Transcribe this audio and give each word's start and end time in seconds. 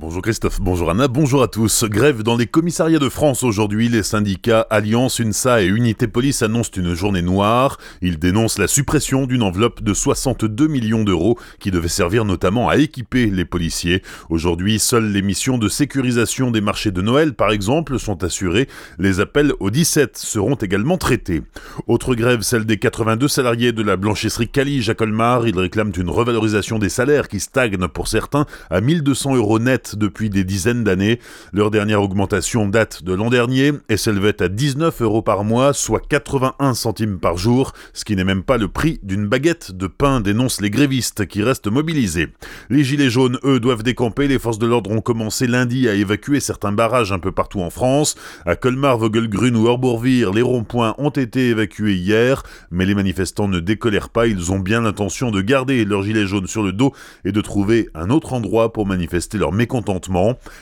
Bonjour 0.00 0.22
Christophe, 0.22 0.60
bonjour 0.60 0.90
Anna, 0.92 1.08
bonjour 1.08 1.42
à 1.42 1.48
tous. 1.48 1.82
Grève 1.82 2.22
dans 2.22 2.36
les 2.36 2.46
commissariats 2.46 3.00
de 3.00 3.08
France 3.08 3.42
aujourd'hui. 3.42 3.88
Les 3.88 4.04
syndicats 4.04 4.64
Alliance, 4.70 5.18
UNSA 5.18 5.62
et 5.62 5.66
Unité 5.66 6.06
Police 6.06 6.40
annoncent 6.42 6.70
une 6.76 6.94
journée 6.94 7.20
noire. 7.20 7.78
Ils 8.00 8.20
dénoncent 8.20 8.58
la 8.58 8.68
suppression 8.68 9.26
d'une 9.26 9.42
enveloppe 9.42 9.82
de 9.82 9.92
62 9.92 10.68
millions 10.68 11.02
d'euros 11.02 11.36
qui 11.58 11.72
devait 11.72 11.88
servir 11.88 12.24
notamment 12.24 12.68
à 12.68 12.76
équiper 12.76 13.26
les 13.26 13.44
policiers. 13.44 14.04
Aujourd'hui, 14.30 14.78
seules 14.78 15.10
les 15.10 15.20
missions 15.20 15.58
de 15.58 15.68
sécurisation 15.68 16.52
des 16.52 16.60
marchés 16.60 16.92
de 16.92 17.02
Noël, 17.02 17.34
par 17.34 17.50
exemple, 17.50 17.98
sont 17.98 18.22
assurées. 18.22 18.68
Les 19.00 19.18
appels 19.18 19.52
au 19.58 19.70
17 19.70 20.16
seront 20.16 20.54
également 20.54 20.96
traités. 20.96 21.42
Autre 21.88 22.14
grève, 22.14 22.42
celle 22.42 22.66
des 22.66 22.78
82 22.78 23.26
salariés 23.26 23.72
de 23.72 23.82
la 23.82 23.96
blanchisserie 23.96 24.48
Cali 24.48 24.88
à 24.88 24.94
Colmar. 24.94 25.48
Ils 25.48 25.58
réclament 25.58 25.92
une 25.96 26.08
revalorisation 26.08 26.78
des 26.78 26.88
salaires 26.88 27.26
qui 27.26 27.40
stagne 27.40 27.76
pour 27.88 28.06
certains 28.06 28.46
à 28.70 28.80
1200 28.80 29.34
euros 29.34 29.58
net 29.58 29.87
depuis 29.96 30.30
des 30.30 30.44
dizaines 30.44 30.84
d'années. 30.84 31.20
Leur 31.52 31.70
dernière 31.70 32.02
augmentation 32.02 32.68
date 32.68 33.02
de 33.02 33.12
l'an 33.12 33.30
dernier 33.30 33.72
et 33.88 33.96
s'élevait 33.96 34.42
à 34.42 34.48
19 34.48 35.02
euros 35.02 35.22
par 35.22 35.44
mois, 35.44 35.72
soit 35.72 36.02
81 36.06 36.74
centimes 36.74 37.18
par 37.18 37.36
jour, 37.36 37.72
ce 37.92 38.04
qui 38.04 38.16
n'est 38.16 38.24
même 38.24 38.42
pas 38.42 38.58
le 38.58 38.68
prix 38.68 39.00
d'une 39.02 39.26
baguette 39.26 39.72
de 39.72 39.86
pain, 39.86 40.20
dénoncent 40.20 40.60
les 40.60 40.70
grévistes 40.70 41.26
qui 41.26 41.42
restent 41.42 41.70
mobilisés. 41.70 42.28
Les 42.70 42.84
gilets 42.84 43.10
jaunes, 43.10 43.38
eux, 43.44 43.60
doivent 43.60 43.82
décamper. 43.82 44.28
Les 44.28 44.38
forces 44.38 44.58
de 44.58 44.66
l'ordre 44.66 44.90
ont 44.90 45.00
commencé 45.00 45.46
lundi 45.46 45.88
à 45.88 45.94
évacuer 45.94 46.40
certains 46.40 46.72
barrages 46.72 47.12
un 47.12 47.18
peu 47.18 47.32
partout 47.32 47.60
en 47.60 47.70
France. 47.70 48.16
À 48.46 48.56
Colmar, 48.56 48.98
Vogelgrün 48.98 49.54
ou 49.54 49.66
Orbourvire, 49.66 50.32
les 50.32 50.42
ronds-points 50.42 50.94
ont 50.98 51.10
été 51.10 51.48
évacués 51.48 51.94
hier, 51.94 52.42
mais 52.70 52.86
les 52.86 52.94
manifestants 52.94 53.48
ne 53.48 53.60
décolèrent 53.60 54.10
pas. 54.10 54.26
Ils 54.26 54.52
ont 54.52 54.58
bien 54.58 54.82
l'intention 54.82 55.30
de 55.30 55.40
garder 55.40 55.84
leurs 55.84 56.02
gilets 56.02 56.26
jaunes 56.26 56.46
sur 56.46 56.62
le 56.62 56.72
dos 56.72 56.92
et 57.24 57.32
de 57.32 57.40
trouver 57.40 57.88
un 57.94 58.10
autre 58.10 58.32
endroit 58.32 58.72
pour 58.72 58.86
manifester 58.86 59.38
leur 59.38 59.52
mécontentement 59.52 59.77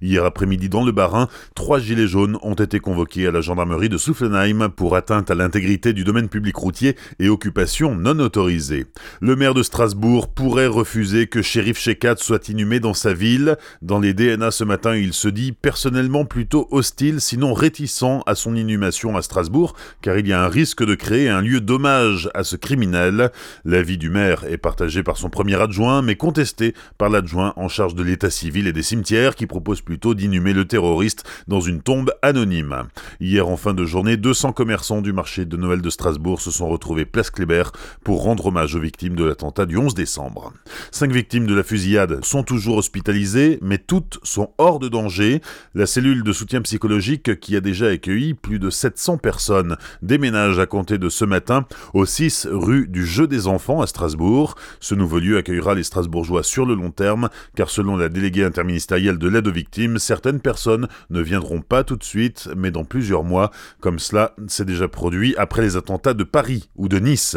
Hier 0.00 0.24
après-midi 0.24 0.68
dans 0.68 0.84
le 0.84 0.92
Bas-Rhin, 0.92 1.28
trois 1.54 1.78
gilets 1.78 2.06
jaunes 2.06 2.38
ont 2.42 2.54
été 2.54 2.80
convoqués 2.80 3.26
à 3.26 3.30
la 3.30 3.40
gendarmerie 3.40 3.88
de 3.88 3.98
Soufflenheim 3.98 4.68
pour 4.68 4.96
atteinte 4.96 5.30
à 5.30 5.34
l'intégrité 5.34 5.92
du 5.92 6.04
domaine 6.04 6.28
public 6.28 6.56
routier 6.56 6.96
et 7.18 7.28
occupation 7.28 7.94
non 7.94 8.18
autorisée. 8.18 8.86
Le 9.20 9.36
maire 9.36 9.54
de 9.54 9.62
Strasbourg 9.62 10.28
pourrait 10.28 10.66
refuser 10.66 11.26
que 11.26 11.42
Shérif 11.42 11.78
Shekat 11.78 12.16
soit 12.18 12.48
inhumé 12.48 12.80
dans 12.80 12.94
sa 12.94 13.12
ville. 13.12 13.56
Dans 13.82 13.98
les 13.98 14.14
DNA 14.14 14.50
ce 14.50 14.64
matin, 14.64 14.96
il 14.96 15.12
se 15.12 15.28
dit 15.28 15.52
personnellement 15.52 16.24
plutôt 16.24 16.68
hostile, 16.70 17.20
sinon 17.20 17.52
réticent 17.52 17.90
à 18.26 18.34
son 18.34 18.54
inhumation 18.54 19.16
à 19.16 19.22
Strasbourg, 19.22 19.74
car 20.00 20.16
il 20.18 20.26
y 20.26 20.32
a 20.32 20.42
un 20.42 20.48
risque 20.48 20.84
de 20.84 20.94
créer 20.94 21.28
un 21.28 21.40
lieu 21.40 21.60
d'hommage 21.60 22.30
à 22.34 22.44
ce 22.44 22.56
criminel. 22.56 23.30
L'avis 23.64 23.98
du 23.98 24.10
maire 24.10 24.44
est 24.48 24.58
partagé 24.58 25.02
par 25.02 25.16
son 25.16 25.28
premier 25.28 25.60
adjoint, 25.60 26.02
mais 26.02 26.16
contesté 26.16 26.74
par 26.98 27.10
l'adjoint 27.10 27.52
en 27.56 27.68
charge 27.68 27.94
de 27.94 28.02
l'état 28.02 28.30
civil 28.30 28.66
et 28.66 28.72
des 28.72 28.82
cimetières 28.82 28.99
qui 29.02 29.46
propose 29.46 29.80
plutôt 29.80 30.14
d'inhumer 30.14 30.52
le 30.52 30.64
terroriste 30.66 31.24
dans 31.48 31.60
une 31.60 31.80
tombe 31.80 32.12
anonyme. 32.22 32.84
Hier 33.20 33.48
en 33.48 33.56
fin 33.56 33.74
de 33.74 33.84
journée, 33.84 34.16
200 34.16 34.52
commerçants 34.52 35.00
du 35.00 35.12
marché 35.12 35.44
de 35.44 35.56
Noël 35.56 35.80
de 35.80 35.90
Strasbourg 35.90 36.40
se 36.40 36.50
sont 36.50 36.68
retrouvés 36.68 37.04
place 37.04 37.30
Kléber 37.30 37.64
pour 38.04 38.22
rendre 38.22 38.46
hommage 38.46 38.74
aux 38.74 38.80
victimes 38.80 39.16
de 39.16 39.24
l'attentat 39.24 39.66
du 39.66 39.76
11 39.76 39.94
décembre. 39.94 40.52
Cinq 40.90 41.12
victimes 41.12 41.46
de 41.46 41.54
la 41.54 41.62
fusillade 41.62 42.24
sont 42.24 42.42
toujours 42.42 42.76
hospitalisées, 42.76 43.58
mais 43.62 43.78
toutes 43.78 44.18
sont 44.22 44.50
hors 44.58 44.78
de 44.78 44.88
danger. 44.88 45.40
La 45.74 45.86
cellule 45.86 46.22
de 46.22 46.32
soutien 46.32 46.60
psychologique 46.62 47.40
qui 47.40 47.56
a 47.56 47.60
déjà 47.60 47.86
accueilli 47.86 48.34
plus 48.34 48.58
de 48.58 48.70
700 48.70 49.18
personnes 49.18 49.76
déménage 50.02 50.58
à 50.58 50.66
compter 50.66 50.98
de 50.98 51.08
ce 51.08 51.24
matin 51.24 51.66
au 51.94 52.04
6 52.04 52.48
rue 52.50 52.86
du 52.86 53.06
Jeu 53.06 53.26
des 53.26 53.46
Enfants 53.46 53.80
à 53.80 53.86
Strasbourg. 53.86 54.56
Ce 54.78 54.94
nouveau 54.94 55.18
lieu 55.18 55.38
accueillera 55.38 55.74
les 55.74 55.84
Strasbourgeois 55.84 56.42
sur 56.42 56.66
le 56.66 56.74
long 56.74 56.90
terme, 56.90 57.28
car 57.56 57.70
selon 57.70 57.96
la 57.96 58.08
déléguée 58.08 58.44
interministérielle 58.44 58.89
de 58.90 59.28
l'aide 59.28 59.46
aux 59.46 59.52
victimes, 59.52 59.98
certaines 59.98 60.40
personnes 60.40 60.88
ne 61.10 61.20
viendront 61.20 61.60
pas 61.60 61.84
tout 61.84 61.96
de 61.96 62.02
suite, 62.02 62.48
mais 62.56 62.72
dans 62.72 62.84
plusieurs 62.84 63.22
mois, 63.22 63.52
comme 63.80 64.00
cela 64.00 64.34
s'est 64.48 64.64
déjà 64.64 64.88
produit 64.88 65.34
après 65.38 65.62
les 65.62 65.76
attentats 65.76 66.12
de 66.12 66.24
Paris 66.24 66.70
ou 66.74 66.88
de 66.88 66.98
Nice. 66.98 67.36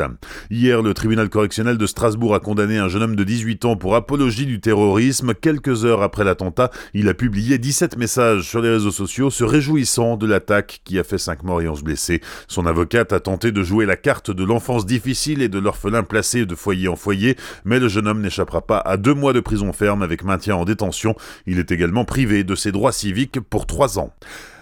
Hier, 0.50 0.81
le 0.81 0.95
tribunal 0.95 1.29
correctionnel 1.29 1.77
de 1.77 1.85
Strasbourg 1.85 2.33
a 2.33 2.39
condamné 2.39 2.79
un 2.79 2.88
jeune 2.88 3.03
homme 3.03 3.16
de 3.16 3.23
18 3.23 3.66
ans 3.66 3.75
pour 3.75 3.95
apologie 3.95 4.47
du 4.47 4.61
terrorisme. 4.61 5.33
Quelques 5.35 5.85
heures 5.85 6.01
après 6.01 6.23
l'attentat, 6.23 6.72
il 6.95 7.07
a 7.07 7.13
publié 7.13 7.59
17 7.59 7.97
messages 7.97 8.50
sur 8.50 8.61
les 8.61 8.69
réseaux 8.69 8.91
sociaux 8.91 9.29
se 9.29 9.44
réjouissant 9.44 10.17
de 10.17 10.25
l'attaque 10.25 10.81
qui 10.83 10.97
a 10.97 11.03
fait 11.03 11.19
5 11.19 11.44
morts 11.44 11.61
et 11.61 11.67
11 11.67 11.83
blessés. 11.83 12.22
Son 12.47 12.66
avocate 12.66 13.13
a 13.13 13.19
tenté 13.19 13.51
de 13.51 13.61
jouer 13.61 13.85
la 13.85 13.95
carte 13.95 14.31
de 14.31 14.44
l'enfance 14.44 14.88
difficile 14.88 15.44
et 15.44 15.50
de 15.50 15.59
l'orphelin 15.59 16.03
placé 16.03 16.47
de 16.47 16.56
foyer 16.56 16.88
en 16.88 16.95
foyer, 16.95 17.38
mais 17.63 17.79
le 17.79 17.88
jeune 17.88 18.07
homme 18.07 18.22
n'échappera 18.22 18.61
pas 18.61 18.79
à 18.79 18.97
deux 18.97 19.13
mois 19.13 19.33
de 19.33 19.39
prison 19.39 19.72
ferme 19.72 20.01
avec 20.01 20.23
maintien 20.23 20.56
en 20.56 20.66
détention. 20.66 21.16
Il 21.45 21.59
est 21.59 21.71
également 21.71 22.05
privé 22.05 22.43
de 22.43 22.55
ses 22.55 22.71
droits 22.71 22.91
civiques 22.91 23.39
pour 23.39 23.65
trois 23.65 23.99
ans. 23.99 24.13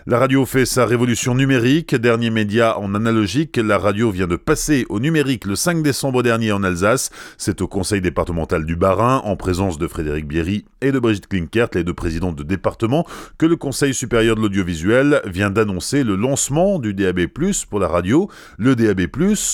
La 0.08 0.18
radio 0.18 0.48
fait 0.48 0.66
sa 0.66 0.88
révolution 0.88 1.36
numérique. 1.36 1.94
Dernier 1.94 2.32
média 2.32 2.80
en 2.80 2.96
analogique, 2.96 3.58
la 3.58 3.78
radio 3.78 4.10
vient 4.10 4.26
de 4.26 4.36
passer 4.36 4.88
au 4.90 5.00
numérique 5.00 5.46
le 5.46 5.56
5 5.56 5.84
décembre 5.84 6.24
dernier 6.24 6.52
en 6.52 6.64
Alsace. 6.64 7.12
C'est 7.38 7.62
au 7.62 7.68
conseil 7.68 8.02
départemental 8.02 8.66
du 8.66 8.76
Bas-Rhin, 8.76 9.22
en 9.24 9.36
présence 9.36 9.78
de 9.78 9.88
Frédéric 9.88 10.28
Bierry 10.28 10.66
et 10.82 10.92
de 10.92 10.98
Brigitte 10.98 11.28
Klinkert, 11.28 11.68
les 11.76 11.84
deux 11.84 11.94
présidents 11.94 12.32
de 12.32 12.42
département, 12.42 13.06
que 13.38 13.46
le 13.46 13.56
conseil 13.58 13.94
supérieur 13.94 14.36
de 14.36 14.42
l'audiovisuel 14.42 15.22
vient 15.28 15.52
d'annoncer 15.52 16.04
le 16.04 16.16
lancement 16.16 16.80
du 16.80 16.96
DAB+, 16.96 17.28
pour 17.70 17.80
la 17.80 17.88
radio. 17.88 18.28
Le 18.58 18.76
DAB+, 18.76 19.02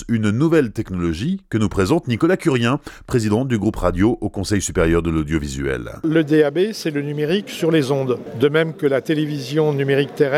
une 0.07 0.29
nouvelle 0.29 0.71
technologie 0.71 1.41
que 1.49 1.57
nous 1.57 1.67
présente 1.67 2.07
Nicolas 2.07 2.37
Curien, 2.37 2.79
président 3.05 3.43
du 3.43 3.57
groupe 3.57 3.75
radio 3.75 4.17
au 4.21 4.29
conseil 4.29 4.61
supérieur 4.61 5.01
de 5.01 5.09
l'audiovisuel. 5.09 5.89
Le 6.05 6.23
DAB, 6.23 6.71
c'est 6.71 6.91
le 6.91 7.01
numérique 7.01 7.49
sur 7.49 7.69
les 7.69 7.91
ondes. 7.91 8.17
De 8.39 8.47
même 8.47 8.73
que 8.75 8.87
la 8.87 9.01
télévision 9.01 9.73
numérique 9.73 10.15
terrestre 10.15 10.36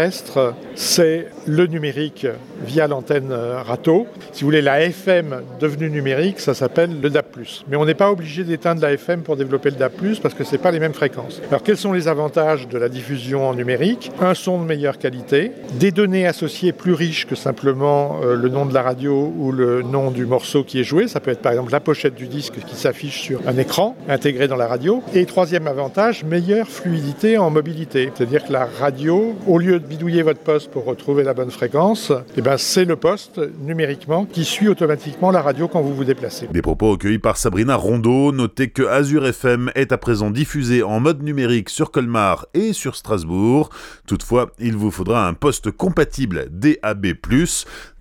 c'est 0.75 1.27
le 1.47 1.67
numérique 1.67 2.27
via 2.65 2.87
l'antenne 2.87 3.31
euh, 3.31 3.61
râteau. 3.61 4.07
Si 4.31 4.41
vous 4.41 4.47
voulez, 4.47 4.61
la 4.61 4.81
FM 4.81 5.41
devenue 5.59 5.89
numérique, 5.89 6.39
ça 6.39 6.53
s'appelle 6.53 6.99
le 7.01 7.09
DAP+. 7.09 7.37
Mais 7.67 7.77
on 7.77 7.85
n'est 7.85 7.93
pas 7.93 8.11
obligé 8.11 8.43
d'éteindre 8.43 8.81
la 8.81 8.93
FM 8.93 9.21
pour 9.21 9.35
développer 9.35 9.69
le 9.69 9.77
DAP+, 9.77 9.93
parce 10.21 10.33
que 10.33 10.43
ce 10.43 10.55
pas 10.57 10.71
les 10.71 10.79
mêmes 10.79 10.93
fréquences. 10.93 11.41
Alors 11.49 11.63
quels 11.63 11.77
sont 11.77 11.93
les 11.93 12.07
avantages 12.07 12.67
de 12.67 12.77
la 12.77 12.89
diffusion 12.89 13.47
en 13.47 13.53
numérique? 13.53 14.11
Un 14.19 14.33
son 14.33 14.61
de 14.61 14.65
meilleure 14.65 14.97
qualité, 14.97 15.51
des 15.75 15.91
données 15.91 16.27
associées 16.27 16.73
plus 16.73 16.93
riches 16.93 17.25
que 17.25 17.35
simplement 17.35 18.19
euh, 18.23 18.35
le 18.35 18.49
nom 18.49 18.66
de 18.66 18.73
la 18.73 18.81
radio 18.81 19.33
ou 19.37 19.51
le 19.51 19.81
nom 19.81 20.11
du 20.11 20.25
morceau 20.25 20.63
qui 20.63 20.79
est 20.79 20.83
joué. 20.83 21.07
Ça 21.07 21.19
peut 21.19 21.31
être 21.31 21.41
par 21.41 21.53
exemple 21.53 21.71
la 21.71 21.79
pochette 21.79 22.16
du 22.16 22.27
disque 22.27 22.59
qui 22.66 22.75
s'affiche 22.75 23.21
sur 23.21 23.41
un 23.47 23.57
écran 23.57 23.95
intégré 24.07 24.47
dans 24.47 24.55
la 24.55 24.67
radio. 24.67 25.01
Et 25.13 25.25
troisième 25.25 25.67
avantage, 25.67 26.23
meilleure 26.23 26.67
fluidité 26.67 27.37
en 27.37 27.49
mobilité. 27.49 28.11
C'est-à-dire 28.13 28.45
que 28.45 28.53
la 28.53 28.66
radio, 28.66 29.35
au 29.47 29.57
lieu 29.57 29.79
bidouiller 29.89 30.22
votre 30.22 30.39
poste 30.39 30.69
pour 30.69 30.85
retrouver 30.85 31.23
la 31.23 31.33
bonne 31.33 31.50
fréquence, 31.50 32.13
eh 32.38 32.41
ben 32.41 32.57
c'est 32.57 32.85
le 32.85 32.95
poste 32.95 33.41
numériquement 33.61 34.25
qui 34.25 34.45
suit 34.45 34.67
automatiquement 34.67 35.31
la 35.31 35.41
radio 35.41 35.67
quand 35.67 35.81
vous 35.81 35.95
vous 35.95 36.03
déplacez. 36.03 36.47
Des 36.47 36.61
propos 36.61 36.91
recueillis 36.91 37.17
par 37.17 37.38
Sabrina 37.38 37.75
Rondeau. 37.75 38.31
Notez 38.31 38.69
que 38.69 38.83
Azure 38.83 39.25
FM 39.25 39.72
est 39.73 39.91
à 39.91 39.97
présent 39.97 40.29
diffusé 40.29 40.83
en 40.83 40.99
mode 40.99 41.23
numérique 41.23 41.69
sur 41.69 41.89
Colmar 41.91 42.45
et 42.53 42.72
sur 42.72 42.95
Strasbourg. 42.95 43.69
Toutefois, 44.05 44.51
il 44.59 44.75
vous 44.75 44.91
faudra 44.91 45.28
un 45.28 45.33
poste 45.33 45.72
compatible 45.72 46.47
DAB+, 46.51 47.07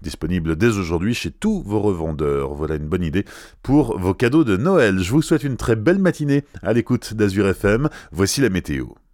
disponible 0.03 0.57
dès 0.57 0.77
aujourd'hui 0.77 1.15
chez 1.15 1.31
tous 1.31 1.63
vos 1.63 1.81
revendeurs. 1.81 2.53
Voilà 2.53 2.75
une 2.75 2.87
bonne 2.87 3.03
idée 3.03 3.25
pour 3.63 3.99
vos 3.99 4.13
cadeaux 4.13 4.45
de 4.45 4.59
Noël. 4.59 4.99
Je 4.99 5.11
vous 5.11 5.23
souhaite 5.23 5.43
une 5.43 5.57
très 5.57 5.75
belle 5.75 5.99
matinée 5.99 6.45
à 6.63 6.75
l'écoute 6.75 7.15
d'Azure 7.15 7.49
FM. 7.49 7.89
Voici 8.13 8.43
la 8.43 8.51
météo. 8.51 8.99